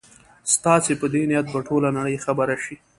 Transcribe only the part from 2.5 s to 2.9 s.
شي.